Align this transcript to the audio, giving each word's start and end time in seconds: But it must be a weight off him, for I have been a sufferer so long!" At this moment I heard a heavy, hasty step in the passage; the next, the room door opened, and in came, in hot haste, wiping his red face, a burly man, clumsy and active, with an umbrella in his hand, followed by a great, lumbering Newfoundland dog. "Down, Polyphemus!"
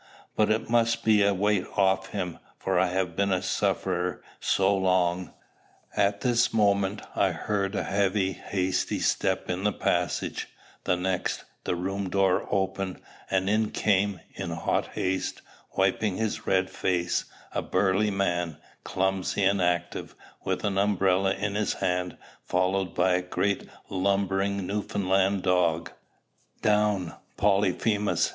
But 0.35 0.49
it 0.49 0.67
must 0.67 1.03
be 1.05 1.21
a 1.21 1.31
weight 1.31 1.67
off 1.77 2.07
him, 2.07 2.39
for 2.57 2.79
I 2.79 2.87
have 2.87 3.15
been 3.15 3.31
a 3.31 3.43
sufferer 3.43 4.23
so 4.39 4.75
long!" 4.75 5.31
At 5.95 6.21
this 6.21 6.51
moment 6.51 7.03
I 7.15 7.29
heard 7.29 7.75
a 7.75 7.83
heavy, 7.83 8.31
hasty 8.31 8.97
step 8.99 9.47
in 9.47 9.63
the 9.63 9.71
passage; 9.71 10.47
the 10.85 10.95
next, 10.95 11.43
the 11.65 11.75
room 11.75 12.09
door 12.09 12.47
opened, 12.49 12.99
and 13.29 13.47
in 13.47 13.69
came, 13.69 14.19
in 14.33 14.49
hot 14.49 14.87
haste, 14.93 15.43
wiping 15.77 16.17
his 16.17 16.47
red 16.47 16.71
face, 16.71 17.25
a 17.53 17.61
burly 17.61 18.09
man, 18.09 18.57
clumsy 18.83 19.43
and 19.43 19.61
active, 19.61 20.15
with 20.43 20.65
an 20.65 20.79
umbrella 20.79 21.35
in 21.35 21.53
his 21.53 21.73
hand, 21.73 22.17
followed 22.43 22.95
by 22.95 23.13
a 23.13 23.21
great, 23.21 23.69
lumbering 23.87 24.65
Newfoundland 24.65 25.43
dog. 25.43 25.91
"Down, 26.63 27.13
Polyphemus!" 27.37 28.29